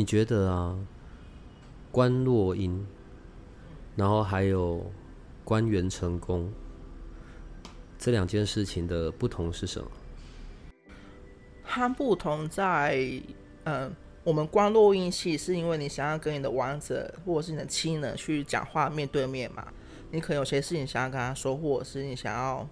[0.00, 0.74] 你觉得啊，
[1.92, 2.86] 观落音，
[3.96, 4.90] 然后还有
[5.44, 6.50] 观元成功，
[7.98, 9.90] 这两件事情的不同是什么？
[11.62, 12.98] 它不同在，
[13.64, 13.94] 嗯，
[14.24, 19.70] 我们关落阴系是因为你想要跟你的王者或者是你的亲人去讲话面对面嘛，
[20.12, 22.66] 你可能有些事情想要跟他说，或者是你想要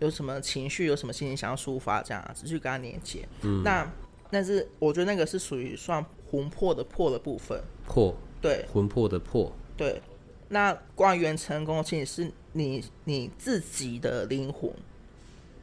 [0.00, 3.28] 有什么情绪、有什么心情想要抒发，这样子去跟他连接。
[3.42, 3.88] 嗯，那
[4.28, 7.60] 但是我觉得那个是属于算魂魄的魄的部分。
[7.86, 9.52] 魄，对，魂魄的魄。
[9.76, 10.00] 对，
[10.48, 14.70] 那观元成功其实是你你自己的灵魂，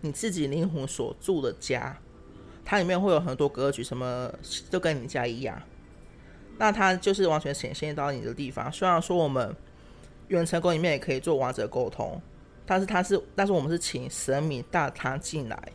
[0.01, 1.97] 你自己灵魂所住的家，
[2.63, 4.33] 它里面会有很多格局，什么
[4.69, 5.61] 就跟你家一样。
[6.57, 8.71] 那它就是完全显现到你的地方。
[8.71, 9.55] 虽然说我们
[10.27, 12.21] 元成功里面也可以做王者沟通，
[12.65, 15.71] 但是它是，但是我们是请神明带他进来，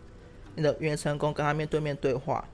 [0.55, 2.47] 你的元成功跟他面对面对话。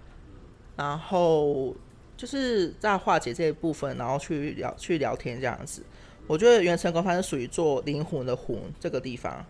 [0.76, 1.74] 然后
[2.16, 5.82] 就是在化解这一部分，然后去聊去聊天这样子。
[6.26, 9.44] 我觉得元成功它是属于做灵魂的魂这个地方，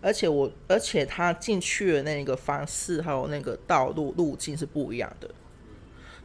[0.00, 5.30] 而且我而且他进去的那个方式还有那个道路路径是不一样的。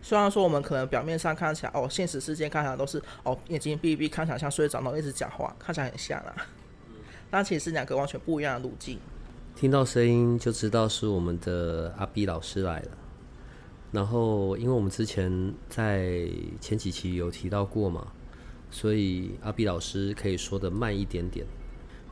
[0.01, 6.35] 虽然说我们可能表面上看起来哦，现实世界看起来都是哦眼睛闭闭，看起来像睡着，然后一直讲话，看起来很像啊。
[7.29, 8.97] 但其实是两个完全不一样的路径。
[9.55, 12.87] 听到声音就知道是我们的阿 B 老师来了。
[13.91, 16.25] 然后，因为我们之前在
[16.61, 18.07] 前几期有提到过嘛，
[18.69, 21.45] 所以阿碧老师可以说的慢一点点，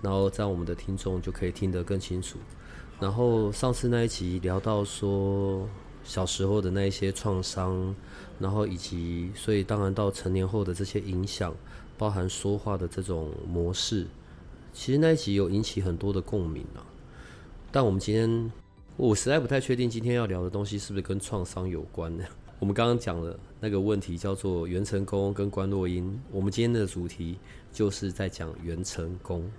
[0.01, 2.37] 然后在我们的听众就可以听得更清楚。
[2.99, 5.65] 然后上次那一集聊到说
[6.03, 7.95] 小时候的那一些创伤，
[8.39, 11.55] 然后以及所以当然到成年后的这些影响，
[11.97, 14.05] 包含说话的这种模式，
[14.73, 16.83] 其实那一集有引起很多的共鸣啊。
[17.71, 18.51] 但我们今天。
[18.99, 22.25] 我实在不太确定今天要聊的东西是不是跟创伤有关呢？
[22.59, 27.37] 我们刚刚讲了那个问题叫做元成功跟关洛音，我们今天的主题
[27.71, 29.49] 就是在讲元成功。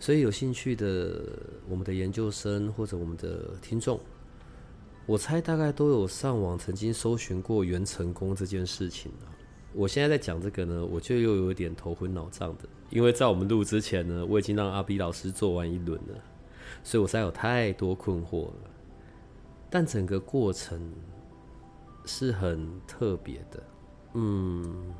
[0.00, 1.22] 所以有兴趣的
[1.68, 4.00] 我们的研究生或者我们的听众，
[5.06, 9.12] 我猜大概都有上网曾经搜寻过元成功这件事情。
[9.72, 16.14] 我现在在讲这个呢，我就又有点头昏脑胀的，因为在我们录之前呢，我已经让阿 B 老师做完一轮了。
[16.82, 18.70] 所以我实在有太多困惑了，
[19.70, 20.92] 但整个过程
[22.04, 23.62] 是很特别的。
[24.14, 24.94] 嗯，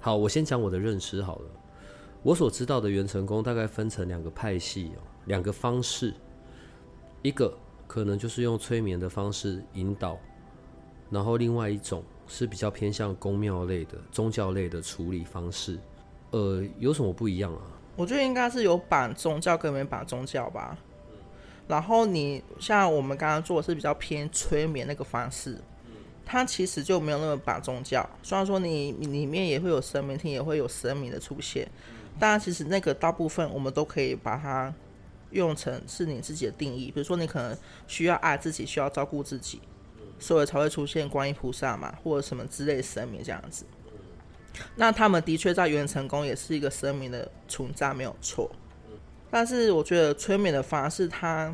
[0.00, 1.50] 好，我先讲我的认识好了。
[2.22, 6.14] 我所知道的元成功大概分成两个派系哦，两个方式。
[7.22, 7.54] 一个
[7.86, 10.18] 可能就是用催眠的方式引导，
[11.10, 15.78] 然后另外一种是比较偏向宫庙类的宗教类的处理方式。
[16.30, 17.62] 呃，有什么不一样啊？
[17.96, 20.76] 我觉得应该是有绑宗教跟没绑宗教吧。
[21.66, 25.58] 然后你像我们刚刚做的是比较偏催眠那个方式，
[26.26, 28.08] 它其实就没有那么把宗教。
[28.22, 31.66] 虽然说你里面也会有神明听，也会有神明的出现，
[32.18, 34.72] 但其实那个大部分我们都可以把它
[35.30, 36.90] 用成是你自己的定义。
[36.90, 39.60] 比如说你可能需要爱自己，需要照顾自己，
[40.18, 43.64] 所以才会出现观音菩萨嘛，或者什么之类神明这样子。
[44.76, 48.50] 那他们的确在元成功也是一个神明的存在，没有错。
[49.34, 51.52] 但是我觉得催眠的方式，它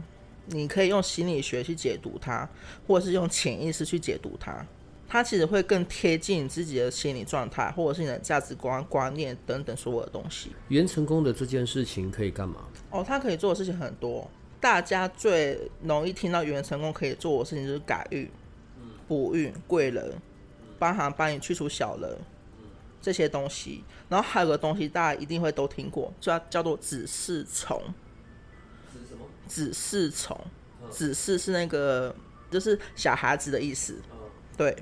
[0.48, 2.46] 你可以用心理学去解读它，
[2.86, 4.62] 或者是用潜意识去解读它，
[5.08, 10.50] 它其实会更贴近你自己的心理状态，或者是你的价值观、观念等等所有的东西。
[10.68, 12.66] 元成功的这件事情可以干嘛？
[12.90, 14.30] 哦，它可以做的事情很多。
[14.60, 18.30] 大家最容易听到元成功可以做的事情就是改运、
[19.08, 20.12] 补运、贵人，
[20.78, 22.14] 帮他帮你去除小人。
[23.00, 27.82] 这些东西，然后还有个东西，大家一定会都听过，叫叫做指示虫。
[28.92, 29.24] 指什么？
[29.48, 30.38] 指示虫。
[30.90, 32.14] 指示是那个，
[32.50, 33.96] 就是小孩子的意思。
[34.56, 34.76] 对，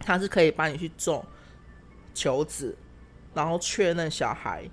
[0.00, 1.24] 它是可以帮你去种
[2.14, 2.74] 球子，
[3.34, 4.68] 然后确认小孩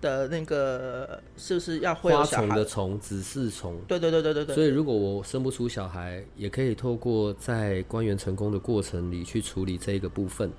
[0.00, 3.78] 的那个是不是要会有小孩的虫，指示虫。
[3.86, 4.54] 对对对对对对。
[4.54, 10.50] 所以如果我生不出小孩，也可以透过在官员成功的过程里去处理这一个部分。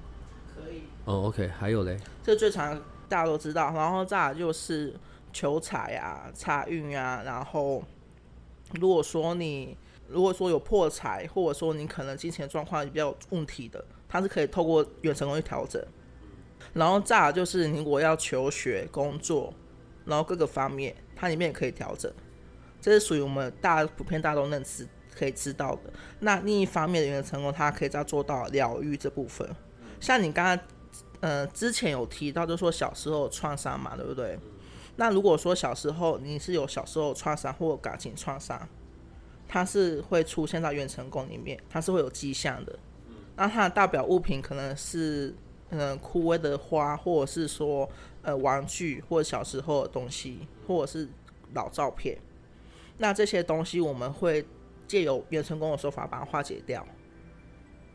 [1.09, 4.93] 哦，OK，还有嘞，这最常大家都知道，然后再就是
[5.33, 7.83] 求财啊、财运啊，然后
[8.79, 9.75] 如果说你
[10.07, 15.83] 如果说有破财，或者说你可能金钱状况比较有问题的，它是可以透过远程工去调整。
[16.73, 19.51] 然后再就是你如果要求学、工作，
[20.05, 22.13] 然后各个方面，它里面也可以调整。
[22.79, 25.91] 这是属于我们大普遍大众认知可以知道的。
[26.19, 29.49] 那另一方面的元成功，它可以再做到疗愈这部分。
[29.99, 30.59] 像你刚刚
[31.21, 34.39] 呃之前有提到，就说小时候创伤嘛，对不对？
[34.95, 38.67] 那如果说小时候你是有小时候创伤或感情创伤，
[39.47, 42.77] 它是会出现在元成功里面，它是会有迹象的。
[43.35, 45.33] 那它的代表物品可能是
[45.69, 47.89] 嗯枯萎的花，或者是说
[48.21, 51.07] 呃玩具，或者小时候的东西，或者是
[51.53, 52.17] 老照片。
[52.97, 54.45] 那这些东西我们会
[54.85, 56.85] 借由元成功的手法把它化解掉。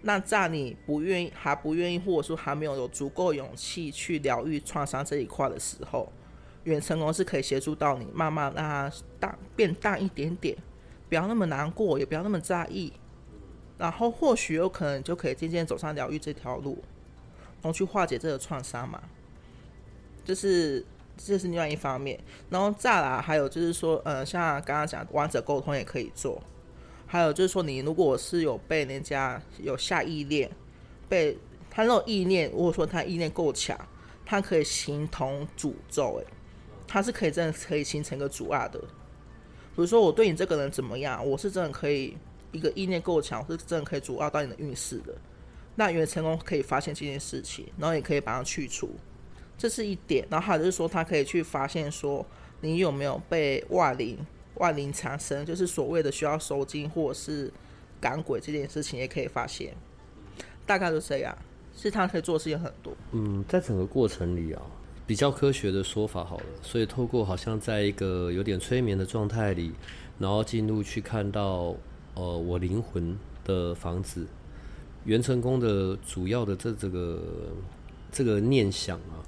[0.07, 6.13] 那在你不愿意、还不愿意，或者说还没有有足够勇气去疗愈创伤这一块的时候，
[6.65, 10.55] 远成功是可以协助到你，慢慢让它淡变淡一点点，
[11.09, 12.93] 不要那么难过，也不要那么在意，
[13.79, 16.85] 然后或许有可能就可以渐渐走上疗愈这条路，
[17.63, 19.01] 然后去化解这个创伤嘛。
[20.23, 20.85] 就是
[21.17, 22.21] 这是另外一方面，
[22.51, 26.43] 然后再来还有就是说，呃，像刚刚讲王者沟通也可以做。
[27.15, 30.51] 还有就是说，你如果是有被人家有下意念，
[31.09, 31.39] 被
[31.71, 33.79] 他那种意念，如果说他意念够强，
[34.27, 36.27] 他可以形同诅咒，诶，
[36.89, 38.81] 他是可以真的可以形成一个阻碍的。
[38.81, 38.87] 比
[39.77, 42.17] 如说我对你这个人怎么样，我是真的可以
[42.51, 45.15] 一个意念够强，我是真的可以阻碍到你的运势的。
[45.77, 48.91] 那因为成功可以发现这件事情，然后也可以把它去除，
[49.57, 50.27] 这是一点。
[50.29, 52.27] 然后还有就是说，他可以去发现说
[52.61, 54.19] 你有没有被外灵。
[54.57, 57.53] 万灵缠身，就是所谓的需要收金或者是
[58.01, 59.75] 赶鬼这件事情，也可以发现，
[60.67, 61.37] 大概就这样。
[61.77, 62.93] 是他可以做的事情很多。
[63.11, 64.63] 嗯，在整个过程里啊，
[65.09, 69.73] 比较科学的说法好了，所以透过好像在一个有点催眠的状态里，
[70.17, 71.75] 然后进入去看到
[72.15, 74.25] 呃我灵魂的房子，
[75.05, 77.21] 元成功的主要的这这个
[78.13, 79.19] 这个念想啊。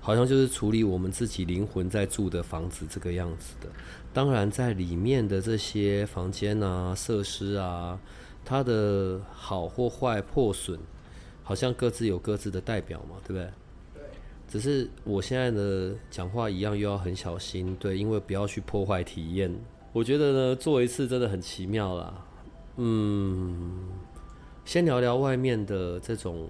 [0.00, 3.68] 好像就是处理我们自己灵魂在住的房子这个样子的。
[4.12, 7.98] 当然，在里面的这些房间啊、设施啊，
[8.44, 10.78] 它的好或坏、破损，
[11.42, 13.50] 好像各自有各自的代表嘛，对不对？
[13.94, 14.02] 对。
[14.48, 19.54] 只是我现在的讲话一样，又要很小心，对，因为不要去破坏体验。
[19.92, 22.24] 我觉得呢，做一次真的很奇妙啦。
[22.76, 23.88] 嗯，
[24.64, 26.48] 先聊聊外面的这种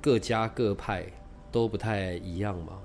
[0.00, 1.06] 各家各派。
[1.50, 2.78] 都不太一样嘛。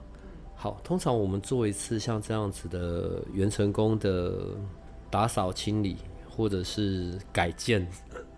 [0.56, 4.56] 好，通常我们做一次像这样子的元成功的
[5.10, 5.98] 打扫清理，
[6.30, 7.88] 或者是改建，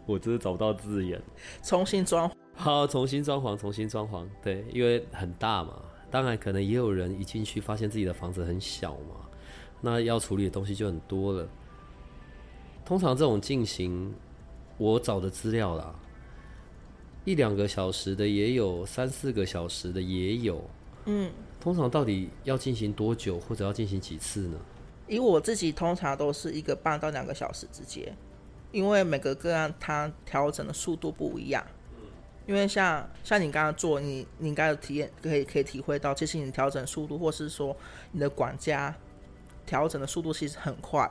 [0.06, 1.22] 我真的找不到字眼。
[1.62, 4.26] 重新装，好，重新装潢，重新装潢。
[4.42, 5.74] 对，因为很大嘛，
[6.10, 9.28] 当然可能也有人一进去发现自己的房子很小嘛，
[9.82, 11.46] 那要处理的东西就很多了。
[12.86, 14.14] 通常这种进行，
[14.78, 15.94] 我找的资料啦。
[17.26, 20.64] 一两个小时的也有，三四个小时的也有。
[21.06, 24.58] 嗯，通常到底要进行多久，或者要进行几次呢？
[25.08, 28.16] 以我自己通常都是一个半到两个小时之间，
[28.72, 31.66] 因为每个个案它调整的速度不一样。
[32.46, 37.76] 因为像像你刚刚做，你你应该体验可以可以体会到，其实你调整速度，或是说
[38.12, 38.94] 你的管家
[39.66, 41.10] 调整的速度其实很快。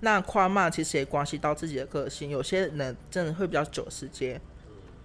[0.00, 4.40] 那快慢其实也关系到自己的个性，有些人真的会比较久时间。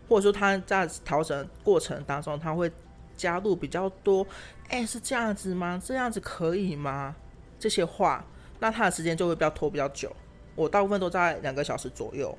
[0.08, 2.72] 或者说他在调整过程当中，他会
[3.16, 4.26] 加入比较多，
[4.70, 5.82] 哎，是这样子吗？
[5.84, 7.16] 这样子可以吗？
[7.60, 8.24] 这些话，
[8.60, 10.16] 那他的时间就会比较拖比较久。
[10.56, 12.38] 我大部分都在两个小时左右。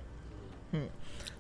[0.73, 0.89] 嗯，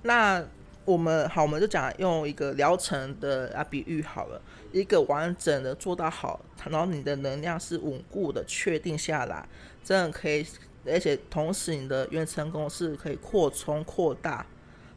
[0.02, 0.44] 那
[0.84, 4.40] 我们好，我们就讲用一个疗程的啊比喻好了，
[4.72, 9.46] 一个完整的做到好，然后你的能量是稳固的，确定下来，
[9.84, 10.46] 真的可以，
[10.86, 14.46] 而且同时你的原成功是可以扩充扩大。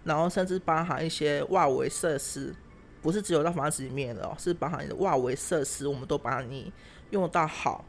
[0.03, 2.55] 然后甚至包含一些外围设施，
[3.01, 6.71] 不是只有到房子里面的哦，是包含你的外围设施，我们都把你
[7.11, 7.85] 用到好，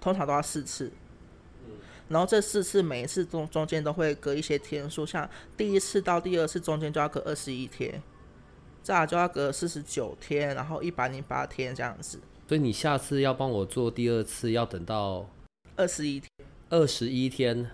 [0.00, 0.92] 通常都要四次。
[2.08, 8.00] 然后这四次每一次中中间都会隔一些天数，像第一次到第二次中间就要隔二十一天，
[8.82, 12.20] 再就要隔四十九天，然后一百零八天这样子。
[12.46, 15.28] 所以你下次要帮我做第二次，要等到
[15.74, 16.30] 二十一天。
[16.68, 17.68] 二十一天。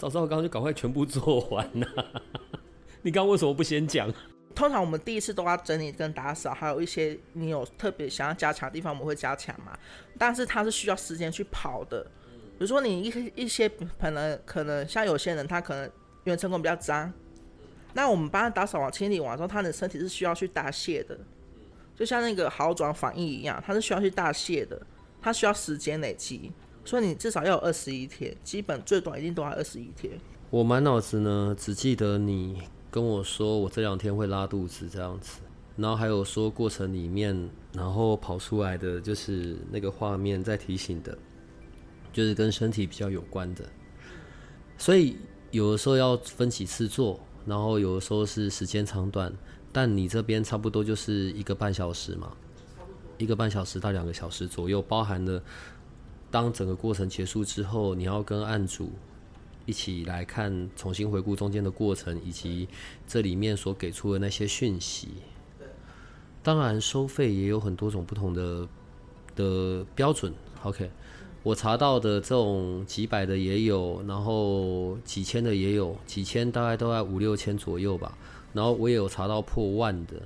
[0.00, 2.22] 早知道我刚刚就赶快全部做完了。
[3.02, 4.10] 你刚刚为什么不先讲？
[4.54, 9.78] 通常我们第一次都要整理跟打扫，还有一些你有特别想要加强的地方，我们会加强嘛。
[10.18, 12.02] 但是它是需要时间去跑的。
[12.58, 15.84] 比如说你一一些可能可能像有些人他可能
[16.24, 17.12] 因为成功比较脏，
[17.92, 21.18] 那我们帮他打扫完清理完之后，他的身体是需要去代谢的，
[21.94, 24.80] 就像那个好转反应一样，它是需要去代谢的，
[25.20, 26.50] 它需要时间累积。
[26.90, 30.12] 所以你至少要有二十一天，基本最短一定都要二十一天。
[30.50, 35.38] 我满脑子呢，只记得你跟我说我这两天会拉肚子这样子，
[35.76, 41.16] 然后还有说过程里面，然后跑出来的就是那个画面在提醒的，
[42.12, 43.64] 就是跟身体比较有关的。
[44.76, 45.16] 所以
[45.52, 49.32] 有的时候要分几次做，然后有的时候是时间长短，
[49.70, 52.32] 但你这边差不多就是一个半小时嘛，
[53.16, 55.40] 一个半小时到两个小时左右，包含了
[56.30, 58.90] 当整个过程结束之后，你要跟案主
[59.66, 62.68] 一起来看，重新回顾中间的过程，以及
[63.06, 65.08] 这里面所给出的那些讯息。
[66.42, 68.68] 当然，收费也有很多种不同的
[69.36, 70.32] 的标准。
[70.62, 70.90] OK，
[71.42, 78.16] 我查到的这种几百的也有，然后几千的也有，几千大概都在五六千左右吧。
[78.52, 80.22] 然后我也有查到破万的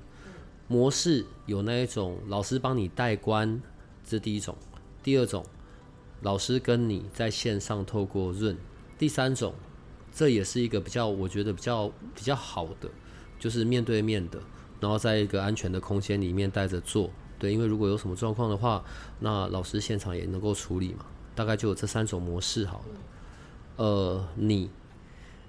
[0.69, 3.61] 模式，有那一种老师帮你代关，
[4.05, 4.55] 这第一种；
[5.03, 5.45] 第二种，
[6.25, 8.57] 老师跟你在线上透过润；
[8.99, 9.55] 第三种，
[10.11, 12.89] 这也是一个比较我觉得比较比较好的，
[13.39, 14.41] 就是面对面的。
[14.81, 18.85] 然后在一个安全的空间里面带着做，对，因为如果有什么状况的话，
[19.21, 21.07] 那老师现场也能够处理嘛。
[21.35, 23.01] 大概就有这三种模式好了。
[23.77, 24.71] 呃，你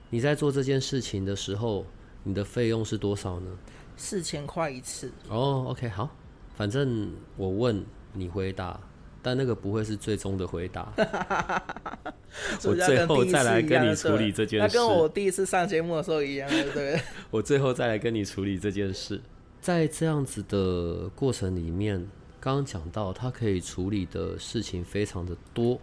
[0.10, 1.86] 你在做这件事情的时候，
[2.24, 3.50] 你的费用是多少呢？
[3.96, 5.12] 四千块一次。
[5.30, 6.10] 哦，OK，好，
[6.56, 8.80] 反正我问你回答，
[9.26, 10.94] 但那个不会是最终的回答。
[12.64, 17.02] 我最后再来跟你处理这件事，那跟我第一次上节目的时候一样，对不对？
[17.32, 19.20] 我最后再来跟你处理这件事，
[19.60, 21.98] 在这样子的过程里面，
[22.40, 25.82] 刚刚讲到他可以处理的事情非常的多。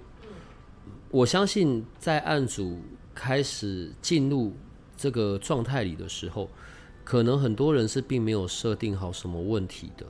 [1.11, 2.79] 我相信在案主
[3.13, 4.53] 开始进入
[4.97, 6.49] 这个状态里的时候，
[7.03, 10.07] 可能很多人是并没有设定好什么问题的，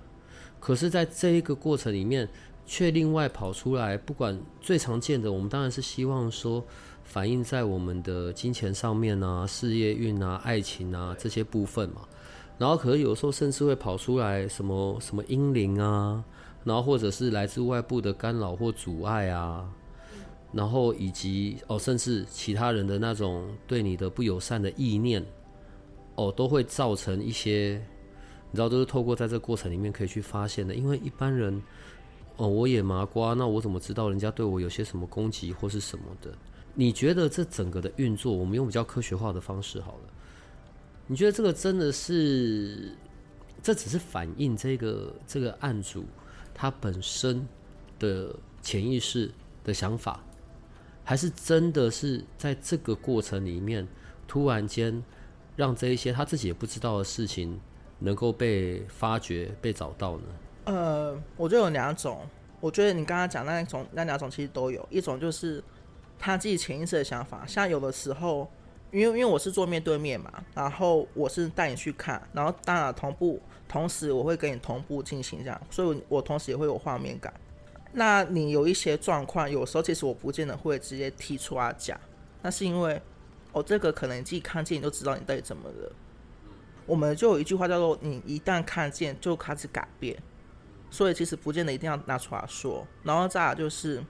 [0.60, 2.28] 可是，在这一个过程里面。
[2.72, 6.64] 却另外跑出来，不管最常见的，我们当然是希望说
[7.04, 12.00] 反映在我们的金钱上面啊、事业运啊、爱情啊这些部分嘛。
[12.56, 16.24] 然后，可是有时候甚至会跑出来什么什么阴灵啊，
[16.64, 19.68] 然后或者是来自外部的干扰或阻碍啊，
[20.50, 25.22] 然后以及哦，甚至其他人的那种对你的不友善的意念，
[26.14, 27.84] 哦，都会造成一些，
[28.50, 31.62] 你知道，都是透过在这个过程里面可以去发现的，因为一般人。
[32.42, 36.34] 哦，我也麻瓜，那我怎么知道人家对我有些什么攻击或是什么的？
[36.74, 40.12] 你觉得这整个的运作，我们用比较科学化的方式好了。
[41.06, 42.96] 你觉得这个真的是，
[43.62, 46.04] 这只是反映这个这个案主
[46.52, 47.46] 他本身
[48.00, 49.30] 的潜意识
[49.62, 50.20] 的想法，
[51.04, 53.86] 还是真的是在这个过程里面
[54.26, 55.00] 突然间
[55.54, 57.60] 让这一些他自己也不知道的事情
[58.00, 60.24] 能够被发掘、被找到呢？
[60.64, 62.20] 呃，我觉得有两种。
[62.60, 65.60] 我觉得你刚刚讲那一种那两种其实都有一种就是
[66.16, 68.48] 他自己潜意识的想法，像有的时候，
[68.92, 77.34] 因为因为我是做面对面嘛，然后我是带你去看，然后当然同步，同时我会跟你同步进行这样，所以我同时也会有画面感。
[77.94, 81.98] 那你有一些状况，有时候其实我不见得会直接提出来讲，
[82.42, 83.02] 那是因为
[83.50, 85.92] 哦，这个可能你自己看见你就知道你到底怎么了。
[86.86, 90.16] 我们就有一句话叫做：你一旦看见，就开始改变。
[90.92, 94.04] 所以其实不见得一定要拿出来说，然后再就是，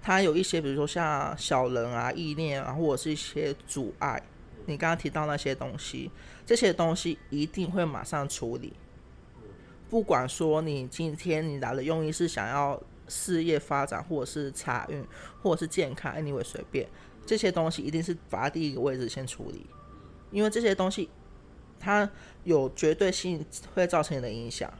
[0.00, 4.22] 他有一些比如说像小人啊、意念啊，或者是一些阻碍，
[4.64, 6.10] 你刚刚提到那些东西，
[6.46, 8.72] 这些东西一定会马上处理。
[9.90, 15.04] 不管说你今天你来的用意是想要事业发展，或者是财运，
[15.42, 16.88] 或者是健康，anyway 随便，
[17.26, 19.66] 这些东西一定是把第一个位置先处理，
[20.30, 21.10] 因为这些东西
[21.78, 22.10] 它
[22.44, 24.72] 有绝对性会造成你的影响。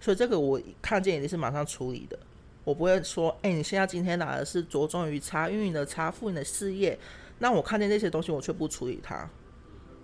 [0.00, 2.16] 所以这个我看见一定是马上处理的，
[2.62, 6.96] 我不会说，哎，你现在今天拿的是着重于查运的查富你的事业，
[7.40, 9.28] 那我看见这些东西我却不处理它。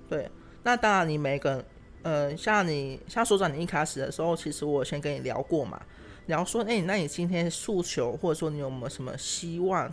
[0.09, 0.29] 对，
[0.65, 1.65] 那当然你每个，
[2.03, 5.81] 呃，像你像所长，你一开始的时候，其实我先跟你聊过嘛，
[6.27, 9.93] 聊说，哎，那你今天诉求或者说你有没有什么希望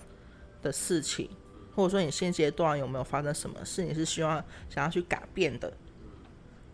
[0.64, 1.30] 的事情，
[1.76, 5.72] 或者说你现阶段有没有发生什么事，你是希望想要去改变的，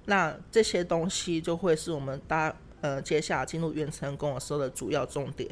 [0.06, 2.56] 那这些东西就会是我们大家。
[2.82, 5.50] 呃，接下来进入元成功的时候的主要重点，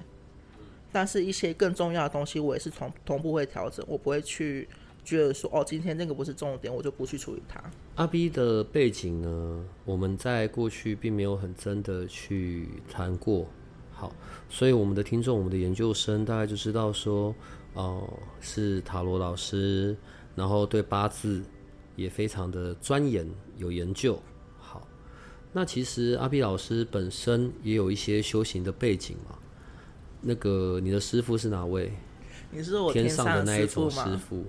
[0.92, 4.68] 但是一些更重要的东西，我也是从同步会调整，我不会去
[5.04, 7.62] 觉得说，哦，今天那个不是重点，我就不去处理它。
[7.96, 13.48] 阿 B 的背景呢，我们在过去并没有很真的去谈过，
[13.92, 14.12] 好，
[14.50, 17.34] 所以我们的听众，我们的研究生大概就知道说，
[17.74, 18.08] 哦，
[18.40, 19.98] 是塔罗老师，
[20.36, 21.44] 然后对八字
[21.96, 23.28] 也非常的钻研
[23.58, 24.22] 有研究。
[25.56, 29.38] 那其实阿 B 老师本身也有一些修行的背景嘛。
[30.20, 31.94] 那个你的师傅是哪位？
[32.52, 34.44] 你是我天上的那一种师傅？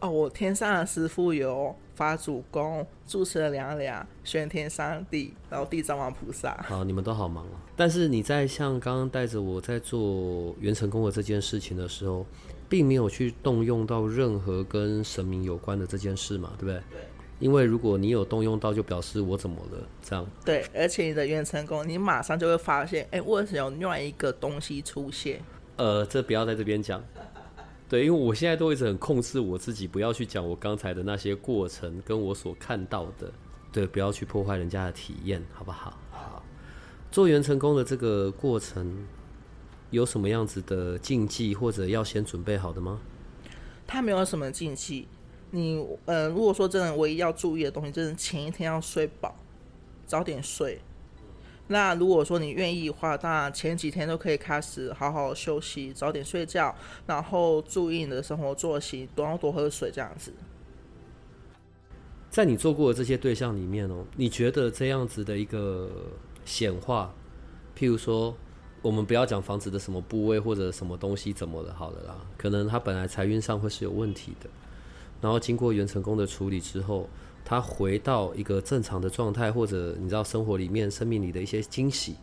[0.00, 6.56] 哦，我天上的师傅有发主公、住持的娘娘、玄天上帝，然后地藏王菩萨。
[6.66, 7.60] 好，你们都好忙啊。
[7.76, 12.24] 但是你在像刚刚带着我在做元成功的这件事情的时候，
[12.66, 16.80] 并没有去动用到任何跟神明有关的这件事嘛，对不对？
[16.90, 17.00] 对。
[17.38, 19.86] 因为如果你有动用到，就表示我怎么了？
[20.02, 20.26] 这样。
[20.44, 25.42] 对，而且你的元成功，你马上就会发现，哎，为什么有另外一个东西出现？
[25.76, 27.02] 呃，这不要在这边讲。
[27.88, 33.30] 对，因为我现在都一直很控制我自己，不要去讲我刚才的那些过程，跟我所看到的，
[33.70, 35.96] 对，不要去破坏人家的体验，好不好？
[36.10, 36.42] 好。
[37.12, 39.06] 做元成功的这个过程，
[39.90, 43.00] 有什么样子的禁忌，或者要先准备好的吗？
[43.86, 45.06] 它没有什么禁忌，
[45.56, 49.34] 你呃，如果说真的唯一要注意的东西，就是前一天要睡饱，
[50.06, 50.78] 早点睡。
[51.68, 56.72] 那如果说你愿意的话，当然前几天都可以开始好好休息，早点睡觉，
[57.06, 60.32] 然后注意你的生活作息，多要多喝水这样子。
[62.30, 65.90] 在你做过的这些对象里面哦，你觉得这样子的一个
[66.44, 67.12] 显化，
[67.76, 68.36] 譬如说，
[68.82, 74.48] 我们不要讲房子的什么部位或者什么东西怎么了，好了啦，可能他本来财运上会是有问题的，
[75.20, 77.08] 然后经过原成功的处理之后。
[77.48, 82.16] 他回到一个正常的状态，或者你知道生活里面、生命里的一些惊喜，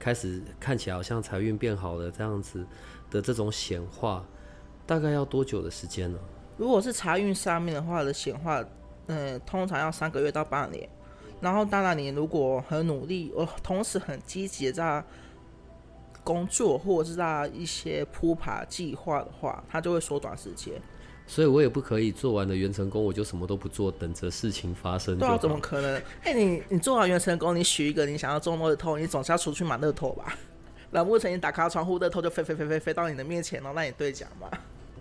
[0.00, 2.66] 开始看起来好像财运变好了这样子
[3.08, 4.26] 的这种显化，
[4.84, 6.18] 大概要多久的时间呢？
[6.56, 8.64] 如果是财运上面的话的显化，
[9.06, 10.88] 嗯，通常要三个月到半年。
[11.40, 15.04] 然后当然你如果很努力，哦，同时很积极在
[16.24, 20.74] 工作或者是在一些铺排计划的话，它就会缩短时间。
[21.26, 25.18] 所以我也不可以做完了元成功，我就什么都不做，等着事情发生。
[25.18, 26.02] 对啊，怎么可能？
[26.22, 30.36] 哎，你你做完元成功，你许一个你想要中乐透，你总是要出去买乐透吧？
[30.92, 34.48] 难不成你打开窗户，乐透就飞飞飞飞飞到你的面前，然后让你兑奖吗？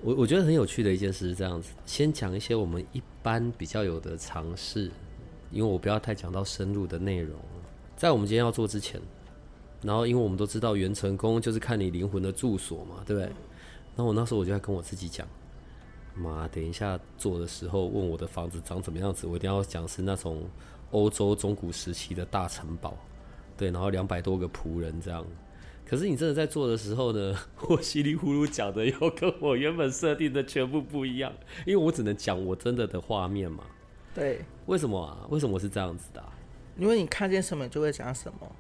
[0.01, 4.89] 我我觉得很有趣的一件事是这样子，先讲一些我们一般比较有的尝试，
[5.51, 7.37] 因为我不要太讲到深入的内容。
[7.95, 8.99] 在我们今天要做之前，
[9.81, 13.27] 然后因为我们都知道元成功就是看你灵魂的住所嘛，对不对？
[13.95, 15.27] 然后我那时候我就在跟我自己讲。
[16.15, 20.43] 妈，等一下做的时候问我的房子长怎么样子，我一定要讲是那种
[20.91, 22.97] 欧洲中古时期的大城堡，
[23.57, 25.25] 对，然后两百多个仆人这样。
[25.85, 27.35] 可是你真的在做的时候呢，
[27.67, 31.33] 我稀里糊涂讲的又跟我原本设定的全部不一样，
[31.65, 33.63] 因为我只能讲我真的的画面嘛。
[34.13, 35.25] 对，为什么啊？
[35.29, 36.23] 为什么是这样子的？
[36.77, 38.55] 因为你看见什么就会讲什么，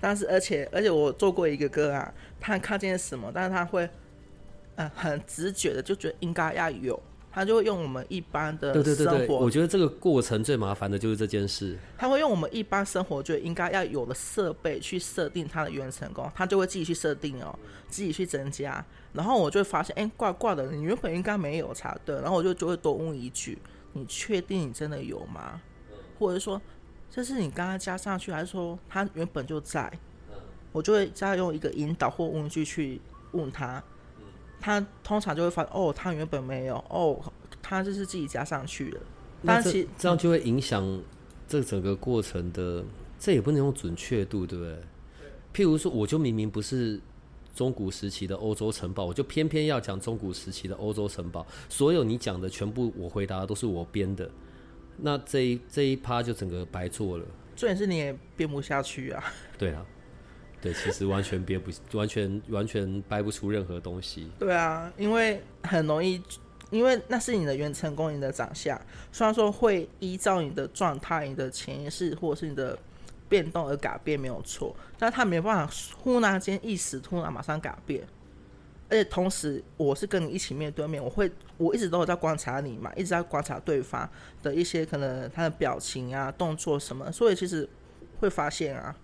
[0.00, 3.88] 但是而且而且我做过一个歌啊，他看见什么，但是他会。
[4.78, 7.00] 嗯，很直觉的就觉得应该要有，
[7.32, 11.76] 他就会用我们一般的对对对对，我觉得这个过程最麻烦的就是这件事。
[11.96, 18.84] 他会用我们一般生活觉得应该要有的设备去设定他的原成功，他就会自己去设定哦，自己去增加。
[19.12, 22.14] 然后我就会发现，哎，怪怪的，你原本应该没有才对。
[22.20, 23.58] 然后我就就会多问一句：
[23.94, 25.60] 你确定你真的有吗？
[26.20, 26.60] 或者说
[27.10, 29.92] 这是你刚刚加上去，还是说他原本就在？
[30.70, 33.00] 我就会再用一个引导或问句去
[33.32, 33.82] 问他。
[34.60, 37.20] 他通常就会发现，哦，他原本没有，哦，
[37.62, 39.00] 他就是自己加上去的。
[39.44, 41.00] 但其这样就会影响
[41.46, 42.84] 这整个过程的，
[43.18, 44.74] 这也不能用准确度，对不对？
[45.54, 47.00] 譬如说，我就明明不是
[47.54, 51.46] 中古时期的欧洲城堡，我就偏偏要讲中古时期的欧洲城堡。
[51.68, 54.28] 所有你讲的全部，我回答的都是我编的，
[54.96, 57.24] 那这一这一趴就整个白做了。
[57.56, 59.24] 重点是你也编不下去啊。
[59.56, 59.84] 对啊。
[60.60, 64.28] 对，其实完全憋不，完全完全掰不出任何东西。
[64.38, 66.20] 对啊，因为很容易，
[66.70, 68.80] 因为那是你的原成功，你的长相，
[69.12, 72.76] 虽然说会依照你的状态、你的潜意识或者是你的
[73.28, 78.04] 变动而改变，没有错，但他没办法忽然间一时突然马上改变。
[78.90, 84.08] 而且同时，我是跟你一起面对面，我会我一直都有在观察你嘛，一直在观察对方
[84.42, 87.68] 的一些可能他的表情啊、动作什么，所以其实
[88.18, 88.96] 会发现啊。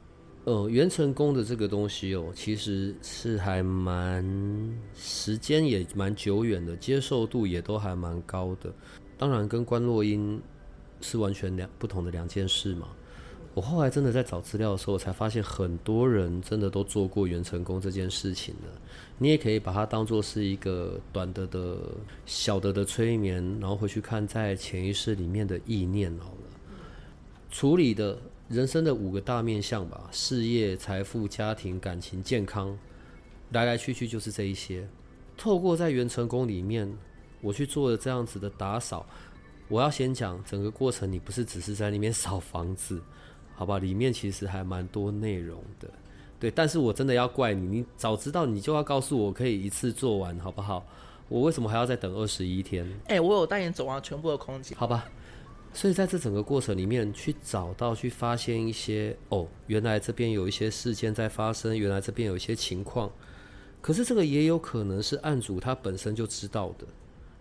[0.44, 4.22] 呃，元成功的这个东西哦，其实是还蛮
[4.94, 8.70] 时间也蛮久远的，接受度也都还蛮高的。
[9.16, 10.38] 当然，跟关洛音
[11.00, 12.88] 是完全两不同的两件事嘛。
[13.54, 18.80] 我后来真的在找资料的时候，才发现很多人真的都做过元成功这件事情了。
[19.16, 21.78] 你也可以把它当做是一个短的的
[22.26, 26.50] 小的的催眠，然后回去看在潜意识里面的意念好了，
[27.50, 28.18] 处理的。
[28.48, 32.78] 人生的五个大面向吧，事业、财富、家庭、感情、健康，
[33.52, 34.86] 来来去去就是这一些。
[35.36, 36.92] 透过在元成功里面，
[37.40, 39.06] 我去做了这样子的打扫。
[39.68, 43.00] 我要先讲整个过程，你不是只是在那边扫房子，
[43.54, 43.78] 好吧？
[43.78, 45.88] 里面其实还蛮多内容的，
[46.38, 46.50] 对。
[46.50, 50.86] 但是我真的要怪你，你早知道你就要告诉我，可以一次做完，好不好？
[51.30, 52.86] 我为什么还要再等二十一天？
[53.06, 54.76] 哎、我有带你走完全部的空间。
[54.76, 55.08] 好吧，
[55.74, 63.10] 所以在这整个过程里面，去找到、去发现一些哦，原来这边有一些事件在发生，原来这边有一些情况。
[63.82, 66.86] 可是这个也有可能是案主他本身就知道的，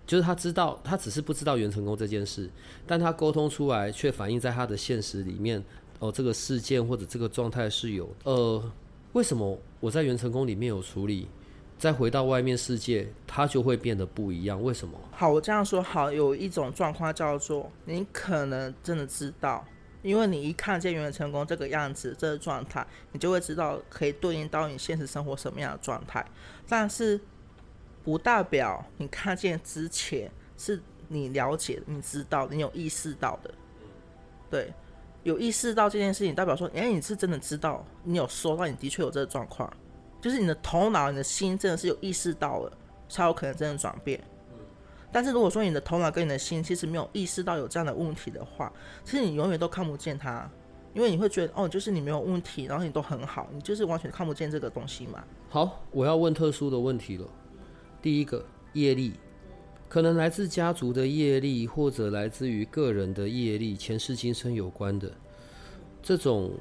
[0.05, 2.49] 就是他知道，他只是不知道袁成功这件事，
[2.85, 5.63] 但他沟通出来却反映在他的现实里面。
[5.99, 8.61] 哦，这个事件或者这个状态是有呃，
[9.13, 11.29] 为什么我在袁成功里面有处理，
[11.83, 14.63] 再回到外面世界，它就会变得不一样？
[14.63, 14.97] 为什么？
[15.11, 19.65] 好，我这样说好，有一种状况叫做你可能真的知道，
[20.01, 26.25] 因为你一看见原成功这个样子、这个状态，你就会知道可以对应到你现实生活什么样的状态。
[26.69, 27.19] 但是
[28.01, 33.53] 不代表你看见之前是你了解、你知道、你有意识到的。
[34.49, 34.73] 对，
[35.23, 39.69] 有意识到这件事情，代表说，哎、你是真的知道，你有收到，你的确有这个状况，
[40.23, 42.71] 就是你的头脑、你的心真的是有意识到了，
[43.09, 44.17] 才有可能真的转变。
[45.11, 48.71] 但是如果说你的头脑跟你的心其实没有意识到有这样的问题的话，
[49.03, 50.49] 其实你永远都看不见它，
[50.93, 55.21] 因为你会觉得哦，就是你没有问题，然后你都很好，你就是完全看不见这个东西嘛。
[55.49, 57.27] 好，我要问特殊的问题了。
[58.01, 59.13] 第一个，业力，
[59.89, 65.11] 可能来自家族的业力，或者来自于个人的业力，前世今生有关的
[66.01, 66.53] 这种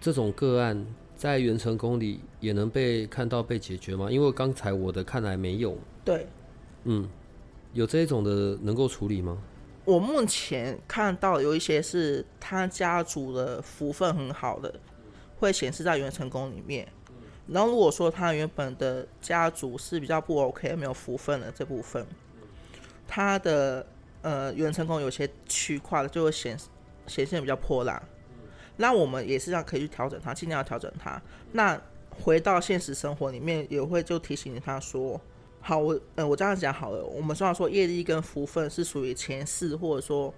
[0.00, 0.84] 这种个案，
[1.18, 4.08] 在元成功里也能被看到被解决吗？
[4.08, 6.28] 因为刚才我的看来没有，对
[6.84, 7.08] 嗯，
[7.72, 9.36] 有这一种的能够处理吗？
[9.84, 14.72] 我目前看到有一些是他家族的福分很好的，
[15.40, 16.86] 会显示在元成功里面。
[17.48, 22.06] 然后如果说他原本的家族是比较不 OK、没有福分的这部分，
[23.08, 23.84] 他的
[24.22, 26.56] 呃元成功有些区块就会显
[27.08, 28.00] 显现比较破烂。
[28.78, 31.20] 那我们也是要可以去调整它，尽量要调整它。
[31.52, 31.78] 那
[32.10, 35.20] 回到现实生活里面，也会就提醒他说，
[35.60, 40.32] 好，我呃我这样讲好了，我们虽然说业力跟福分是属于前世或者说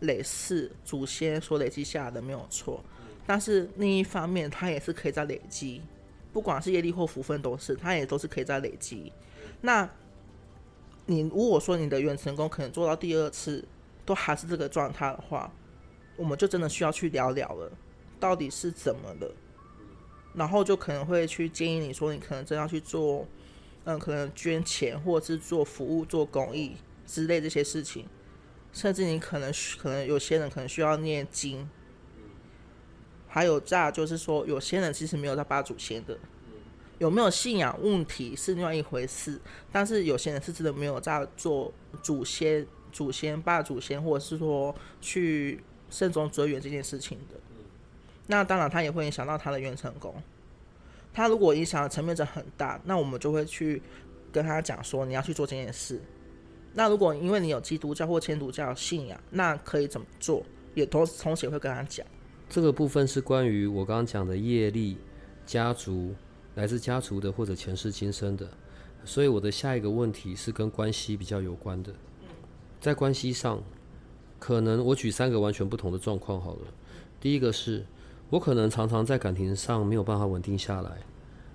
[0.00, 2.82] 累世祖先所累积下来的没有错，
[3.26, 5.80] 但是另一方面，它也是可以在累积，
[6.32, 9.12] 不管是业力或福分都是，它也都是可以在累积。
[9.60, 9.88] 那
[11.06, 13.64] 你如果说你的元成功可能做到第二次
[14.04, 15.50] 都还是这个状态的话，
[16.16, 17.72] 我们就真的需要去聊聊了，
[18.20, 19.34] 到底是怎么了？
[20.34, 23.26] 然后就可能会去建议你说，你可能真要去做，
[23.84, 28.06] 嗯，可能捐钱或者是做服务、做公益之类这些事情，
[28.72, 31.68] 甚至你可能可能有些人可能需要念经，
[33.28, 36.18] 还有再来就是说，有些人其实没有在拜祖先的，
[36.98, 39.38] 有没有信仰问题是另外一回事，
[39.70, 41.70] 但是有些人是真的没有在做
[42.02, 47.38] 祖先、祖先拜祖先，或者是说去慎终追远这件事情的。
[48.26, 50.12] 那当然，它也会影响到他的元成功。
[51.12, 53.80] 他如果影响的层面者很大，那我们就会去
[54.32, 56.00] 跟他讲说，你要去做这件事。
[56.72, 60.42] 那如果因为你有基督教或天主教的信仰，那可以怎么做？
[60.74, 62.06] 也同同时也会跟他讲。
[62.48, 64.96] 这个部分是关于我刚刚讲的业力、
[65.44, 66.14] 家族，
[66.54, 68.48] 来自家族的或者前世今生的，
[69.04, 71.92] 所以我的下一个问题是跟关系比较有关的。
[72.80, 73.62] 在关系上，
[74.42, 76.62] 可能我举三个完全不同的状况好了。
[77.20, 77.86] 第一个是
[78.28, 80.90] 我可能常常在感情上没有办法稳定下来，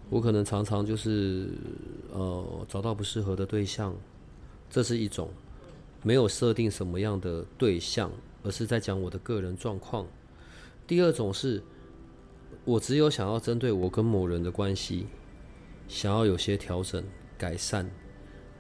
[0.10, 1.50] 我可能常常就是
[2.14, 3.94] 呃找到不适合的对象，
[4.70, 5.30] 这是一种
[6.02, 8.10] 没有设定什么样的对象，
[8.42, 10.08] 而是在讲我的个人状况。
[10.88, 11.62] 第二种是，
[12.64, 15.08] 我只有想要针对我跟某人的关系，
[15.90, 17.04] 想要有些调整
[17.38, 17.92] 改善。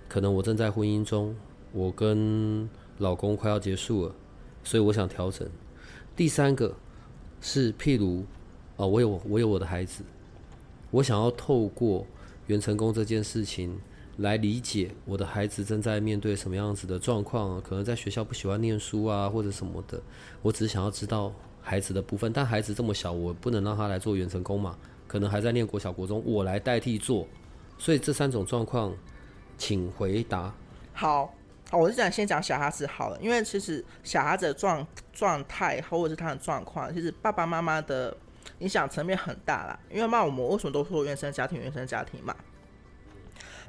[0.09, 1.33] 可能我正在婚姻中，
[1.71, 4.15] 我跟老公快要结束了，
[4.63, 5.47] 所以我想调整。
[6.15, 6.75] 第三个
[7.41, 8.25] 是，譬如，
[8.75, 10.03] 啊、我有我有我的孩子，
[10.91, 12.05] 我想要透过
[12.47, 13.79] 元成功这件事情
[14.17, 20.01] 来理解我的孩子正在面对什么样子的状况，可能在学校不喜欢念书啊，或者什么的。
[20.41, 21.31] 我只是想要知道
[21.61, 27.27] 孩子的部分，但孩子这么小，我不能让他来做元成功嘛，可能还在念国小、国中，我来代替做。
[27.77, 28.91] 所以这三种状况，
[29.55, 30.51] 请回答。
[30.93, 31.31] 好，
[31.69, 38.15] 好，我是想先讲小孩子好了，因为其实小孩子的状状态或者是他的状况，其实爸爸妈妈的
[38.59, 39.77] 影响层面很大啦。
[39.91, 42.33] 因为嘛，我们为什么都说原生家庭、原生家庭嘛？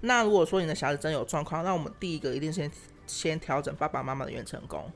[0.01, 2.71] 那如果说你的小孩子真有状况，那我们第一个一定先
[3.09, 4.89] 先调整爸爸妈妈的原成功。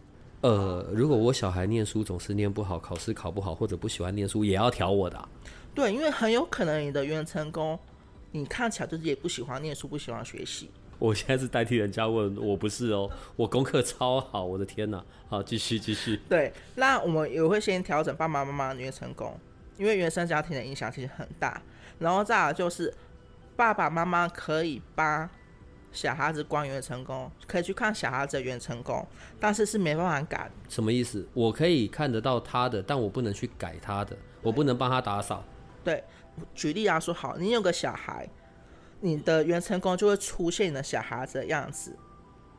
[0.42, 5.28] 呃，如果我小孩念书总是念不好，考试考不好，或者不喜欢念书，也要调我的啊、
[5.74, 7.76] 对，因为很有可能你的原成功，
[8.30, 10.70] 你看起来就是也不喜欢念书，不喜欢学习。
[11.02, 15.04] 我现在是代替人家问，我不是哦，我功课超好，我的天哪！
[15.28, 16.20] 好，继续继续。
[16.28, 19.36] 对，那我们也会先调整爸爸妈妈的原成功，
[19.76, 21.60] 因为原生家庭的影响其实很大。
[21.98, 22.94] 然后再来就是
[23.56, 25.28] 爸爸妈妈可以帮
[25.90, 29.04] 小孩子关元成功，可以去看小孩子的元成功，
[29.40, 30.48] 但是是没办法改。
[30.68, 31.26] 什么意思？
[31.34, 35.42] 我可以看得到他的，但我不能去改他的，我不能帮他打扫。
[35.82, 36.04] 对，
[36.54, 38.28] 举例来说，好，你有个小孩，
[39.02, 41.94] 你的元成功就会出现你的小孩子的样子。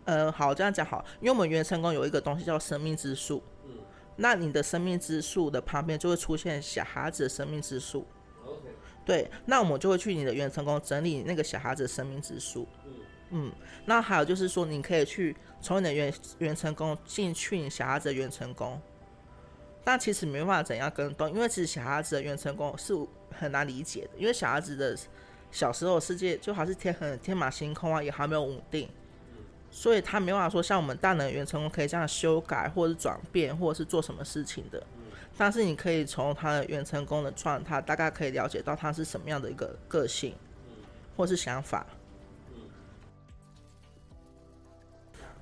[0.06, 3.71] 呃，好，这样讲好，因为我们元成功有一个东西叫生命之树，嗯，
[4.17, 8.06] 那你的生命之树的旁边就会出现小孩子的生命之树。
[9.06, 12.67] 对，那我们就会去你的元成功整理那个小孩子的生命之树。
[13.32, 13.51] 嗯，
[13.86, 18.79] 那还有就是说，你可以去从你的元元成功进去你小孩子的元成功，
[19.84, 22.93] 但其实没办法怎样跟动，因为其实小孩子的元成功是
[23.32, 24.95] 很难理解的，因为小孩子的
[25.54, 28.89] 小时候世界就还是天很天马行空啊，也还没有稳定，
[29.70, 34.84] 所以他没办法说像我们大人元成功可以这样修改或者转变或者是做什么事情的。
[35.38, 40.34] 但是你可以从他的原成功的状态，大概可以了解到他是什么样的一个个性，
[41.16, 41.86] 或是想法。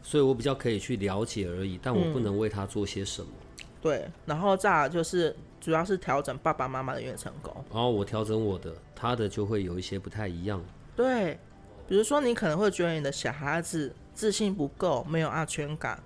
[0.03, 3.31] 所以我比较可以去了解而已，但我不能为他做些什么。
[3.81, 7.51] 对，然后再来就是主要是调整爸爸妈妈的远成功。
[7.71, 10.63] 然后我调整我的，他的就会有一些不太一样。
[10.95, 11.39] 对，
[11.87, 16.01] 比如说你可能会觉得你的小孩子自信不够，没有安全感。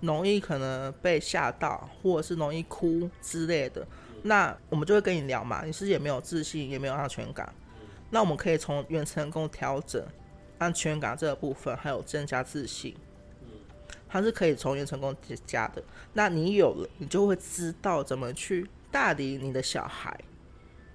[0.00, 3.84] 容易可能被吓到，或者是容易哭之类的，
[4.22, 5.64] 那我们就会跟你聊嘛。
[5.64, 7.52] 你是也没有自信，也没有安全感，
[8.08, 10.00] 那我们可以从元成功调整
[10.58, 12.94] 安全感这个部分，还有增加自信，
[14.08, 15.14] 它是可以从元成功
[15.46, 15.82] 加的。
[16.12, 20.18] 那你有了，你就会知道怎么去带领你的小孩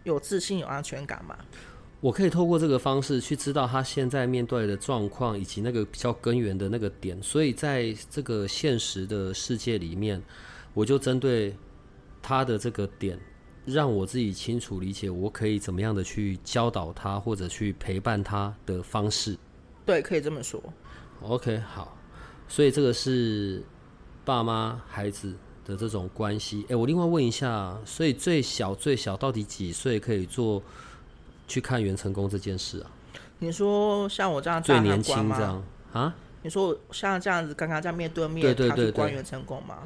[0.03, 1.37] 有自信、有安全感嘛。
[2.01, 7.21] 我可以透过这个方式去知道他现在面对的状况，以及那个比较根源的那个点。
[7.23, 10.21] 所以在这个现实的世界里面，
[10.73, 11.55] 我就针对
[12.21, 13.17] 他的这个点，
[13.63, 19.37] 让我自己清楚理解，我可以怎么样的去教导他，或者去陪伴他的方式。
[19.85, 20.61] 对，可以这么说。
[21.21, 21.97] OK，好。
[22.53, 23.63] 所以这个是
[24.23, 25.33] 爸妈孩子
[25.65, 26.63] 的这种关系。
[26.67, 30.61] 诶，我另外问一下，所以最小最小到底几岁可以做？
[31.45, 32.91] 去看元成功这件事啊？
[33.39, 36.15] 你说像我这样最年轻这样啊？
[36.43, 39.79] 你说像这样子刚刚这样面对面，对对对关元成功吗？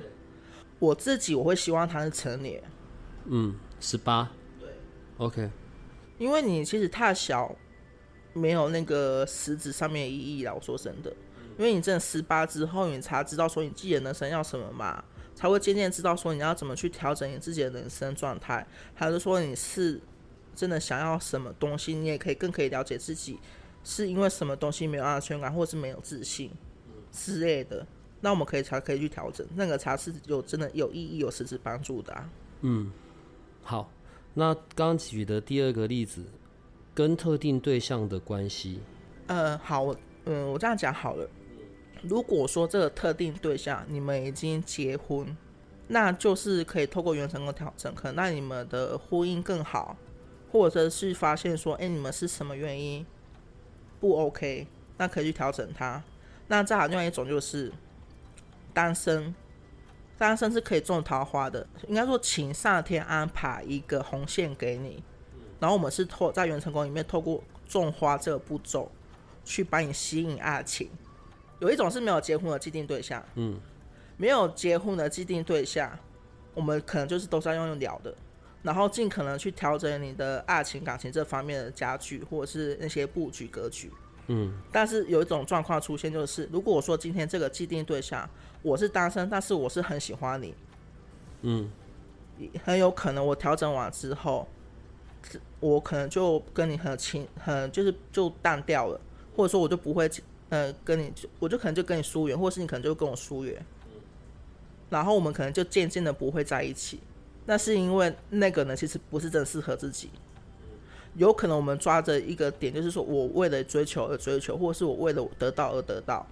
[0.78, 2.62] 我自己我会希望他是成年，
[3.26, 4.70] 嗯，十八，对
[5.18, 5.50] ，OK。
[6.20, 7.56] 因为你其实太小，
[8.34, 10.54] 没有那个实质上面的意义啦。
[10.54, 11.12] 我说真的，
[11.58, 15.04] 因为你真的十八之后，你才知道说你自己的人生要什么嘛，
[15.36, 20.02] 才会渐渐知道说你要怎么去调整你自己的人生状态，还是说你是。
[20.56, 23.38] 真的想要什么东西，你也可以更可以了解自己
[23.84, 26.50] 是因为什么东西没有安全感，或者是没有自信
[27.12, 27.86] 之类的。
[28.22, 32.30] 那我们可以才可以去调整，那个才是有真的有意义、有实质帮助的。
[32.62, 32.92] 嗯，
[33.62, 33.88] 好。
[34.34, 36.24] 那刚举的第二个例子，
[36.96, 38.80] 跟特定对象的关系。
[39.28, 41.30] 呃，好，嗯，我这样讲好了。
[42.04, 45.36] 如果说这个特定对象你们已经结婚，
[45.88, 49.96] 那就是可以透过原成功调整，可能让你们的婚姻更好。
[50.50, 53.06] 或者是发现说，哎，你们是什么原因
[54.00, 54.66] 不 OK？
[54.96, 56.02] 那可以去调整它。
[56.48, 57.70] 那再好另外一种就是
[58.74, 59.36] 单身，
[60.18, 61.68] 单身是可以种桃花的。
[61.90, 65.04] 应该说，请上天安排一个红线给你，
[65.60, 68.90] 然后我们是透在元成功里面透过种花这个步骤
[69.44, 70.90] 去帮你吸引爱情。
[71.60, 73.60] 有一种是没有结婚的既定对象，嗯，
[74.18, 75.92] 没有结婚的既定对象，
[76.54, 78.14] 我们可能就是都是要用聊的。
[78.64, 83.92] 然后尽可能去调整你的爱情感情这方面的家具，或者是那些布局格局。
[84.28, 84.60] 嗯。
[84.72, 88.30] 但是有一种状况出现，就是如果我说今天这个既定对象
[88.62, 90.54] 我是单身，但是我是很喜欢你，
[91.44, 91.72] 嗯，
[92.64, 94.46] 很有可能我调整完之后，
[95.60, 99.00] 我可能就跟你很亲，很就是就淡掉了，
[99.36, 100.10] 或者说我就不会
[100.50, 103.66] 呃跟你就，我就可能就跟你疏远，或者是你可能就跟我疏远，
[104.90, 107.00] 然后我们可能就渐渐的不会在一起。
[107.46, 110.10] 那是因为那个呢，其实不是真适合自己。
[111.16, 116.28] 有可能我们抓着一个点，就是说我为了追求而追求，或者是我为了得到而得到，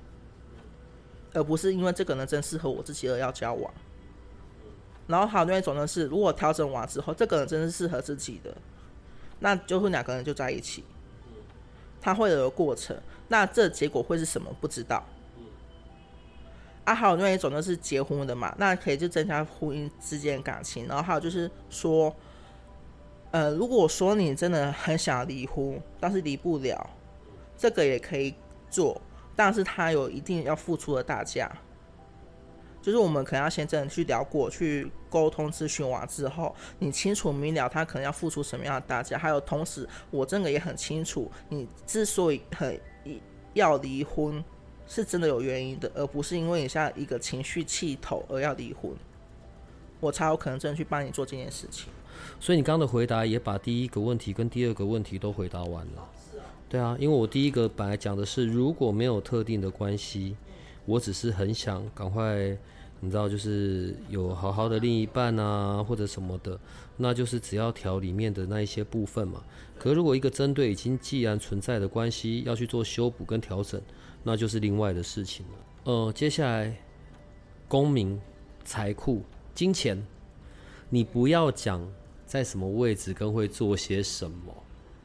[1.33, 3.73] 而不是因为这个人真适合我自己而要交往。
[5.07, 8.55] 然后还有另外一种呢是，如果调整完之后，这个人真是适合自己的，
[9.39, 10.83] 那就会两个人就在一起。
[12.05, 12.95] 他会有个过程，
[13.29, 14.55] 那这结果会是什么？
[14.61, 15.03] 不知道。
[16.83, 20.85] 啊，还有另外一种就是结婚的嘛，那可以就增加婚姻之间的感情。
[20.87, 22.15] 然后还有就是说，
[23.31, 26.87] 呃，如果说你真的很想离婚，但是离不了，
[27.57, 28.35] 这个也可以
[28.69, 29.01] 做，
[29.35, 31.51] 但是他有一定要付出的代价。
[32.85, 39.17] 就是我们可能要先真的去聊过去沟通咨询完之后，你清楚明了他可能要付出什么样的代价。
[39.17, 42.79] 还有同时，我真的也很清楚，你之所以很
[43.55, 44.43] 要离婚
[44.85, 48.91] 是真的有原因的，而不是因为你像一个情绪气头而要离婚，
[49.99, 51.91] 我才有可能真的去帮你做这件事情。
[52.39, 56.07] 所以你刚刚的回答也把第一个问题跟第二个问题都回答完了。
[56.69, 60.35] 对啊，因为我第一个本来讲的是，如果没有特定的关系，
[60.85, 62.55] 我只是很想赶快，
[63.05, 66.59] 你知道，就是有好好的另一半啊，或者什么的，
[66.97, 69.43] 那就是只要调里面的那一些部分嘛。
[69.77, 73.79] 可如果一个针对已经既然存在的关系要去做修补跟调整，
[74.23, 75.51] 那就是另外的事情了。
[75.83, 76.75] 呃，接下来，
[77.67, 78.19] 公民、
[78.63, 79.21] 财库、
[79.53, 80.03] 金钱，
[80.89, 81.87] 你不要讲
[82.25, 84.51] 在什么位置跟会做些什么。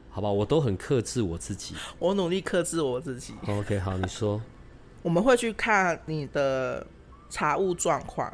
[0.09, 1.75] 好吧，我都很克制我自己。
[1.99, 3.35] 我努力克制我自己。
[3.47, 4.41] OK，好，你说。
[5.03, 6.85] 我们会去看你的
[7.31, 8.31] 财务状况，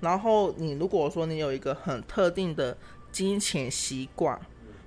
[0.00, 2.76] 然后你如果说你有一个很特定的
[3.10, 4.38] 金钱习惯，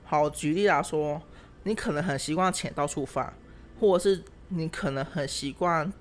[0.04, 1.20] 好，举例来说，
[1.64, 3.34] 你可能很习惯钱到处放，
[3.80, 5.92] 或者是你可能很习惯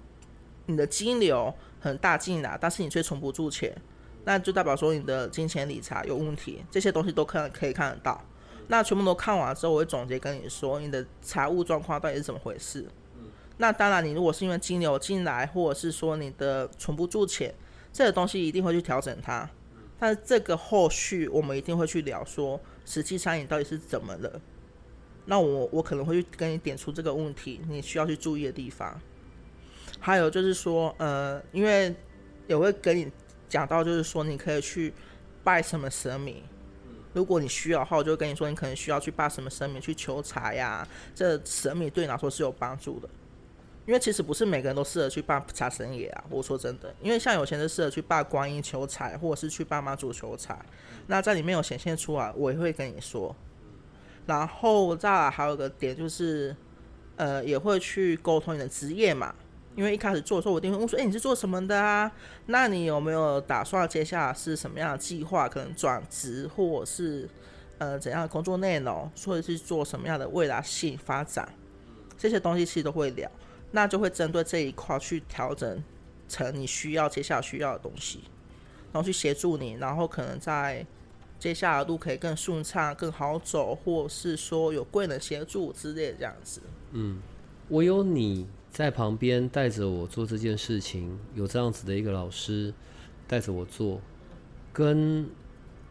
[0.67, 3.75] 你的金流很大进来，但是你却存不住钱，
[4.25, 6.63] 那就代表说你的金钱理财有问题。
[6.71, 8.23] 这些东西都看可以看得到。
[8.69, 12.87] 那全部都看完之后，我会总结跟你说，你的财务状况到底是怎么回事。
[13.57, 17.55] 那当然，你如果是因为金流进来，或者是说你的存不住钱，
[17.93, 19.49] 这个东西一定会去调整它。
[19.99, 24.41] 但是这个后续我们一定会去聊，说实际上你到底是怎么了。
[25.27, 29.01] 那我我可能会去跟你点出这个问题，你需要去注意的地方。
[30.01, 31.95] 还有就是说，呃，因为
[32.47, 33.11] 也会跟你
[33.49, 34.93] 讲到，就是说你可以去
[35.43, 36.43] 拜什么神明。
[37.15, 40.87] 如果你需要的话，我就跟你说，你可能需要去拜什么神明去求财呀。
[41.15, 43.09] 这神明对你来说是有帮助的，
[43.87, 46.25] 因为其实不是每个人都适合去拜财神爷啊。
[46.31, 50.59] 我说真的，因为像有钱人适合去拜观音求财，或者是去爸妈祖求财。
[51.07, 53.35] 那在里面有显现出来，我也会跟你说。
[54.27, 56.57] 然后再还有个点就是，
[57.17, 59.35] 呃，也会去沟通你的职业嘛。
[59.77, 62.11] 因为一开始做的时候，我一定会问说：“哎，你是做什么的啊？
[62.47, 65.49] 那你有没有打算接下来是什么样的计划？
[65.49, 67.29] 可能转职，或者是
[67.79, 71.49] 呃怎样的工作内容，或者是做什么样的未来性发展？
[72.17, 73.29] 这些东西其实都会聊，
[73.75, 75.83] 那就会针对这一块去调整
[76.29, 78.21] 成你需要接下来需要的东西，
[78.93, 80.87] 然后去协助你，然后可能在
[81.39, 86.63] 接下来的路可以更顺畅、更好走，或是说有贵人协助之类这样子。
[86.93, 87.21] 嗯，
[87.69, 88.47] 我有你。
[88.75, 92.75] 在旁边带着我做这件事情，有这样子的一个老师
[93.29, 94.01] 带着我做，
[94.73, 95.31] 跟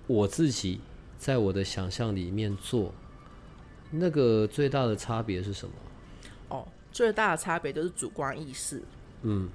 [0.05, 0.81] 我自己
[1.17, 2.93] 在我的想象里面做，
[3.89, 5.73] 那个最大的差别是什么？
[6.93, 8.81] 哦，最大的差别就是主观意识。
[9.23, 9.49] 嗯。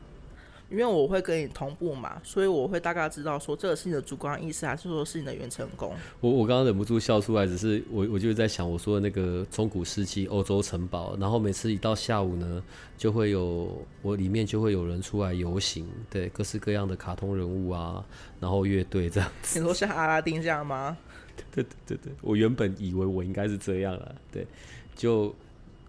[0.70, 5.94] 因为我会跟你同步嘛，所以我会大概知道说这个是你的主观意识，还是说是你的原成功。
[6.20, 12.62] 我我刚刚忍不住笑出来，只是我我就在想我说的那个中古世纪欧洲城堡，然后每次一到下午呢，
[12.98, 18.04] 就会有我里面就会有人出来游行，对，各式各样的卡通人物啊，
[18.38, 19.58] 然后乐队这样子。
[19.58, 20.98] 你说像阿拉丁这样吗？
[21.50, 24.46] 对对对对，我原本以为我应该是这样了，对，
[24.94, 25.34] 就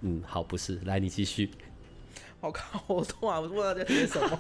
[0.02, 1.52] 嗯好，不是，来你继续。
[2.42, 2.82] 我靠！
[2.88, 4.40] 我突然不知道在写什么，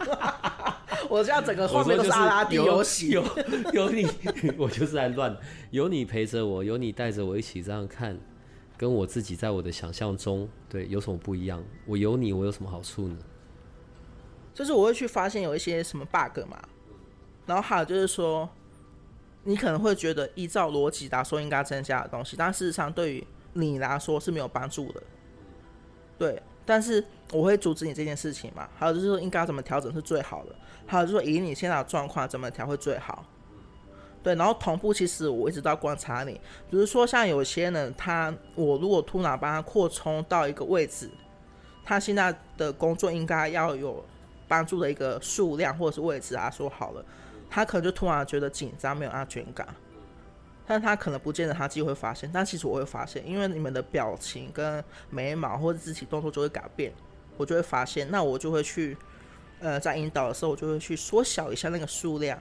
[1.10, 3.22] 我现在整个画面都是阿拉丁游戏，有
[3.74, 4.08] 有你，
[4.58, 5.36] 我就是在乱，
[5.72, 8.18] 有你陪着我，有你带着我一起这样看，
[8.78, 11.62] 跟我自己在我的想象中，对，有什么不一样？
[11.86, 13.18] 我有你，我有什么好处呢？
[14.54, 16.58] 就是我会去发现有一些什么 bug 嘛，
[17.46, 18.50] 然后还有就是说，
[19.44, 25.04] 你可能会觉得依照逻辑来说应该增加的东西，但事实上对于你来说是没有帮助的，
[26.20, 26.40] 对。
[26.66, 28.70] 但是我会阻止你这件事情嘛？
[28.78, 30.54] 还有就是说应该怎么调整是最好的？
[30.86, 33.26] 还有就是说以你现在的状况怎么调会最好？
[34.22, 36.34] 对，然后同步其实我一直都要观察你，
[36.70, 41.10] 比如说像有些人他，我如果突然帮他扩充到一个位置，
[41.84, 44.06] 他现在的工作应该要有
[44.48, 47.04] 帮助的一个数量或者是位置啊，说好了，
[47.50, 49.68] 他可能就突然觉得紧张，没有安全感。
[50.70, 56.94] 但他可能不见得他自己会发现，但其实我会发现，因为你们的表情跟眉毛或者肢体动作就会改变，
[57.38, 58.96] 我就会发现，那我就会去，
[59.62, 62.40] 呃，在引导的时候，我就会去缩小一下那个数量，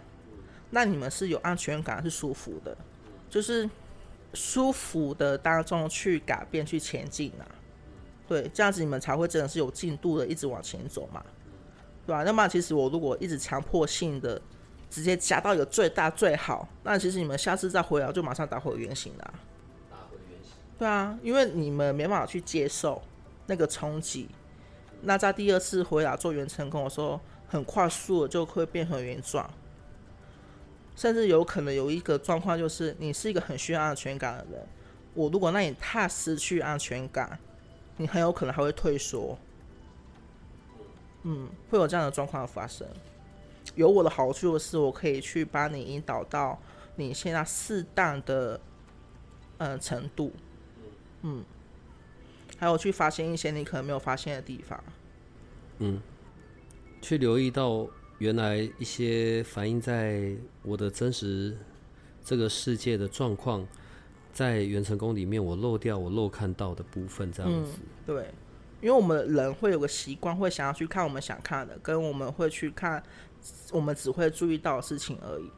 [0.69, 2.77] 那你们是有安全感，是舒服的，
[3.31, 3.67] 就是
[4.35, 7.49] 舒服的当中去改变去前进啊，
[8.29, 11.25] 对，这样子你们才会真的是有进度的，一直往前走嘛，
[12.07, 12.25] 对吧？
[12.25, 14.39] 那么其实我如果一直强迫性的。
[14.91, 19.35] 直接加到一个最大最好，那其实你们下次再回来就马上打回原形了。
[19.91, 20.53] 打回原形。
[20.79, 23.03] 对啊，因为你们没办法去接受
[23.47, 24.29] 那个冲击，
[25.03, 29.49] 那在第二次回来做原成功的时候，很快速的就会变成原状，
[30.97, 34.67] 甚至有可能有一个状况就是，你是一个很需要安全感的人，
[35.15, 37.39] 我如果让你太失去安全感，
[37.97, 39.39] 你很有可能还会退缩。
[41.25, 42.87] 嗯，会有这样的状况发生。
[43.79, 46.61] 有我的好处的是，我可以去把你引导到
[46.97, 48.61] 你现在适当的
[49.57, 50.33] 呃程度，
[51.23, 51.45] 嗯，
[52.59, 54.83] 还有去发现一些你可能没有发现的地方。
[55.79, 56.03] 嗯，
[57.01, 57.87] 去留意到
[58.19, 61.57] 原来一些反映在我的真实
[62.25, 63.65] 这个世界的状况，
[64.33, 67.79] 在元成功里面我漏掉我漏看到的部分，这样子。
[68.05, 68.35] 对，
[68.81, 73.01] 因为我们人会有个习惯，会想要去看我们想看的，跟我们会去看
[73.73, 75.51] 我们只会注意到事情而已。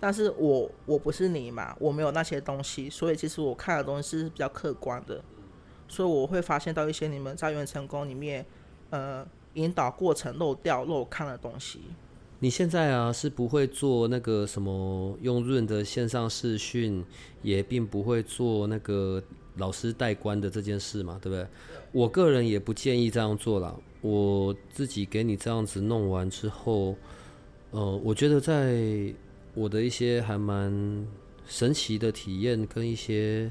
[0.00, 5.22] 但是我我不是你嘛，我没有那些东西，所以其实我看的东西是比较客观的，
[5.88, 8.46] 所以我会发现到一些你们在原成功里面，
[8.90, 9.26] 呃。
[9.54, 11.80] 引导过程漏掉漏看的东西。
[12.38, 17.04] 你现在啊是不会做那个什么用润的线上视讯，
[17.42, 19.20] 也并不会做那个
[19.56, 21.44] 老师代关的这件事嘛，对不对？
[21.90, 23.74] 我个人也不建议这样做了。
[24.00, 26.94] 我自己给你这样子弄完之后，
[27.70, 29.12] 呃，我觉得在
[29.54, 31.06] 我的一些还蛮
[31.46, 33.50] 神奇的体验跟一些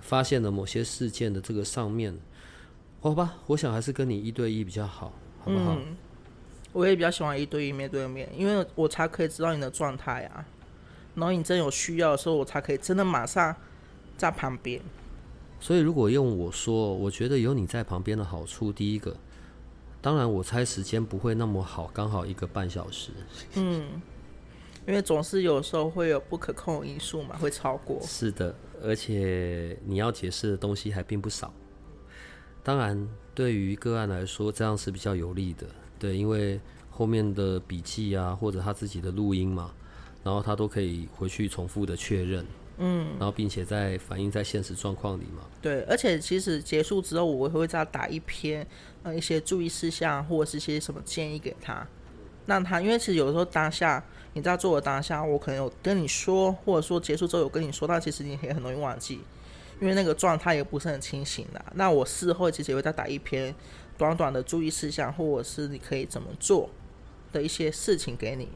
[0.00, 2.16] 发现了某些事件的这个上面。
[3.00, 5.76] 好吧，我想还是跟你一对一比较好，好不好？
[6.72, 10.46] 我也比较喜欢一对一面对面，因为我才可以知道你的状态啊。
[11.16, 13.54] 然后你真有需要的时候，我才可以真的马上
[14.16, 14.80] 在旁边。
[15.60, 19.16] 所以如果用我说，我觉得有你在旁边的好处，第一个，
[20.02, 23.12] 当然我猜时间不会那么好，刚好一个半小时。
[23.54, 24.02] 嗯，
[24.86, 28.00] 因为总是有时候会有不可控因素嘛，会超过。
[28.02, 31.54] 是的，而且你要解释的东西还并不少。
[32.64, 35.66] 当然，对于个案来说，这样是比较有利的。
[36.00, 39.72] 对，因为后面的笔记啊，或者他自己的录音嘛，
[40.24, 42.44] 然后他都可以回去重复的确认。
[42.78, 45.42] 嗯，然后并且在反映在现实状况里嘛。
[45.60, 48.66] 对，而且其实结束之后，我会再打一篇
[49.02, 51.86] 呃一些注意事项，或者是些什么建议给他，
[52.46, 59.20] 让他因为其实有时候当下你在做的当下，我可能有跟你说，或者说结束之后有跟你说，但其实你也很容易忘记。
[59.80, 63.52] 因为那个状态也不是很清醒的，那我事后其实也会再打一篇
[63.98, 66.70] 短短的注意事项，或者是你可以怎么做
[67.32, 68.48] 的一些事情给你。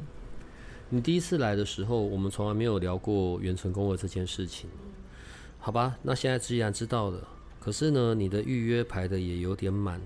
[0.90, 4.70] 你第一次来的时候，我们从来没有聊过元成功的这件事情，
[5.58, 5.98] 好吧？
[6.02, 7.26] 那现在既然知道了，
[7.58, 10.00] 可是呢，你的预约排的也有点满，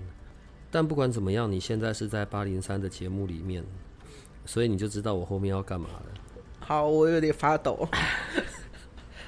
[0.71, 3.63] 但不管怎么样，你现在是在八零三的节目里面，
[4.45, 6.05] 所以你就知道我后面要干嘛了。
[6.61, 7.87] 好，我有点发抖。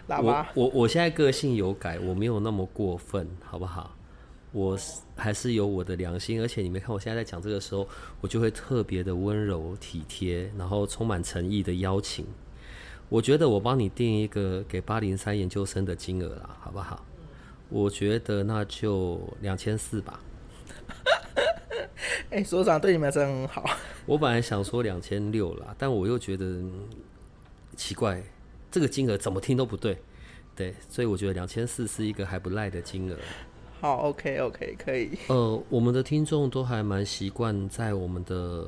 [0.07, 3.95] 我我我现在个性有改，我没有那么过分，好不好？
[4.51, 4.77] 我
[5.15, 7.87] 还是有我的良心，而且你没看我现在在讲这个时候，
[8.21, 12.25] 我就会特别的温柔体贴，然后充满诚意的邀请。
[13.09, 17.03] 我觉得我帮你定一个给八零三研究生的金额啦，好不好？
[17.69, 20.19] 我觉得那就两千四吧。
[22.31, 23.65] 哎，所长对你们真很好。
[24.05, 26.61] 我本来想说两千六啦，但我又觉得
[27.75, 28.21] 奇怪。
[28.71, 29.95] 这个金额怎么听都不对，
[30.55, 33.15] 对，所以我觉得两千四是一个还不赖的金额。
[33.79, 35.11] 好，OK，OK，可以。
[35.27, 38.65] 呃，我们的听众都还蛮习惯在我们的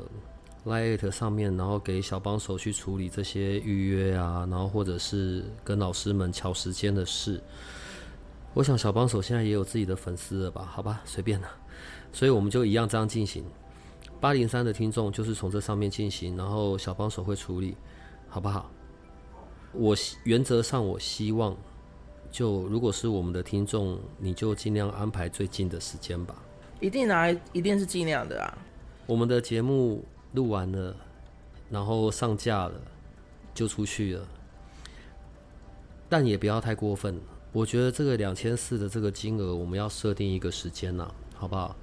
[0.64, 7.42] Lite 上面，然后给小帮手去处理这些预约啊，然后或者是跟老师们敲时间的事。
[8.54, 10.70] 我想小帮手现在也有自己的粉丝了吧？
[10.72, 11.50] 好吧，随便了。
[12.16, 13.44] 所以我们就一样这样进行。
[14.22, 17.76] 八零三的听众就是从这上面进行，然后小帮手会处理，
[18.30, 18.72] 好不好？
[19.74, 19.94] 我
[20.24, 21.54] 原则上，我希望
[22.32, 26.42] 就如果是我们的听众，你就尽量安排最近的时间吧。
[26.80, 28.58] 一定来，一定是尽量的啊。
[29.06, 30.02] 我们的节目
[30.32, 30.96] 录完了，
[31.70, 32.82] 然后上架了，
[33.54, 34.26] 就出去了。
[36.08, 37.20] 但也不要太过分。
[37.52, 41.76] 我觉得这个两千四的这个金额，我们要设定一个时间呐，好不好？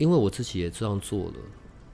[0.00, 1.34] 因为我自己也这样做了。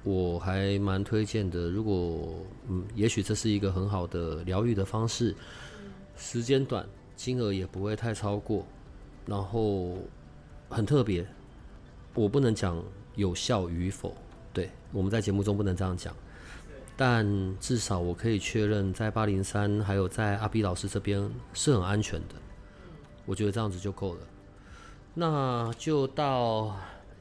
[0.04, 2.32] 我还蛮推荐的，如果
[2.68, 5.34] 嗯，也许这是一个很好的疗愈的方式，
[6.16, 6.86] 时间短，
[7.16, 8.64] 金额也不会太超过，
[9.26, 9.98] 然后
[10.68, 11.26] 很特别，
[12.14, 12.80] 我不能讲
[13.16, 14.16] 有效与否，
[14.52, 16.14] 对，我们在节目中不能这样讲，
[16.96, 17.26] 但
[17.58, 22.36] 至少我可以确认，在八零三还有在阿 B 老师这边是很安全的，
[23.24, 24.20] 我觉得这样子就够了，
[25.14, 26.76] 那就到，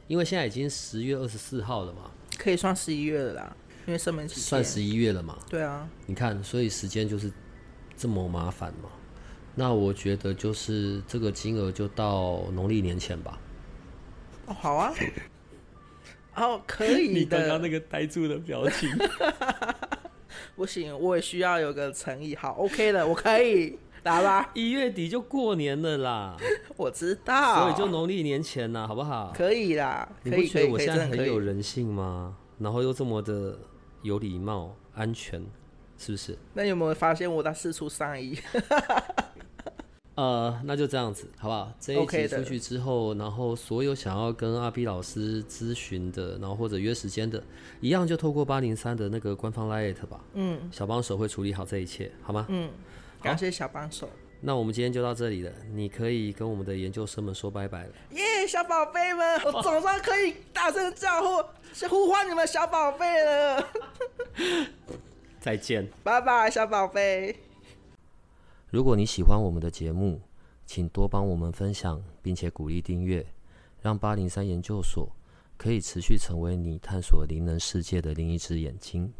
[0.07, 2.11] 因为现在已经十月二十四号了嘛。
[2.37, 5.37] 可以算十一月了啦，因为生门期算十一月了嘛？
[5.49, 7.31] 对啊，你看，所以时间就是
[7.95, 8.89] 这么麻烦嘛。
[9.55, 13.39] 那我觉得就是这个金额就到农历年前吧。
[14.47, 14.93] 哦，好啊，
[16.35, 17.19] 哦，可以的。
[17.19, 18.89] 你刚刚那个呆住的表情，
[20.57, 22.35] 不行，我也需要有个诚意。
[22.35, 24.51] 好，OK 的，我可以打吧。
[24.53, 26.37] 一月底就过年了啦，
[26.77, 29.33] 我知道，所以就农历年前啦，好不好？
[29.35, 32.37] 可以啦，你不觉得我现在很有人性吗？
[32.59, 33.57] 然后又这么的
[34.03, 35.43] 有礼貌、安全，
[35.97, 36.37] 是不是？
[36.53, 38.37] 那有没有发现我在四处上衣？
[40.13, 41.73] 呃，那就这样子，好不好？
[41.79, 47.43] 这一集出去之后然后所有想要跟阿 B 老师咨询的，然后或者约时间的，
[47.81, 52.45] 一样就透过八零三的那个官方 Lite 吧，嗯小帮手会处理好这一切，好吗？
[52.47, 52.69] 嗯，
[53.25, 54.07] 感谢小帮手。
[54.41, 57.89] 那我们今天就到这里了，你可以跟我们的研究生们说拜拜了。
[58.11, 63.67] 耶小宝贝们， 我总算可以大声叫呼，是呼唤你们小宝贝了。
[65.41, 65.89] 再见。
[66.03, 67.35] 拜拜，小宝贝。
[68.69, 70.21] 如果你喜欢我们的节目，
[70.67, 73.25] 请多帮我们分享，并且鼓励订阅，
[73.81, 75.09] 让八零三研究所
[75.57, 79.11] 可以持续成为你探索灵能世界的另一只眼睛。